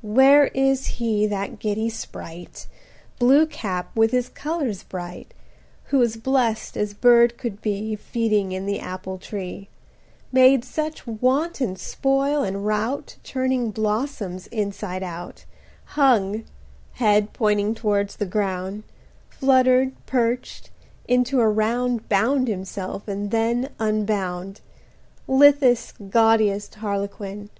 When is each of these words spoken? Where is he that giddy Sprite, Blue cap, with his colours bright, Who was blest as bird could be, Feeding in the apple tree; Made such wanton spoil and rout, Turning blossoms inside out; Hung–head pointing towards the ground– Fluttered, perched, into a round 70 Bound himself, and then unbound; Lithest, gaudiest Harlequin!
Where 0.00 0.46
is 0.54 0.86
he 0.96 1.26
that 1.26 1.58
giddy 1.58 1.90
Sprite, 1.90 2.66
Blue 3.18 3.44
cap, 3.44 3.94
with 3.94 4.12
his 4.12 4.30
colours 4.30 4.82
bright, 4.82 5.34
Who 5.88 5.98
was 5.98 6.16
blest 6.16 6.74
as 6.74 6.94
bird 6.94 7.36
could 7.36 7.60
be, 7.60 7.94
Feeding 7.94 8.52
in 8.52 8.64
the 8.64 8.80
apple 8.80 9.18
tree; 9.18 9.68
Made 10.32 10.64
such 10.64 11.06
wanton 11.06 11.76
spoil 11.76 12.42
and 12.42 12.64
rout, 12.66 13.16
Turning 13.22 13.70
blossoms 13.72 14.46
inside 14.46 15.02
out; 15.02 15.44
Hung–head 15.84 17.34
pointing 17.34 17.74
towards 17.74 18.16
the 18.16 18.24
ground– 18.24 18.84
Fluttered, 19.28 19.92
perched, 20.06 20.70
into 21.06 21.40
a 21.42 21.48
round 21.50 22.04
70 22.08 22.08
Bound 22.08 22.48
himself, 22.48 23.06
and 23.06 23.30
then 23.30 23.68
unbound; 23.78 24.62
Lithest, 25.28 26.08
gaudiest 26.08 26.76
Harlequin! 26.76 27.50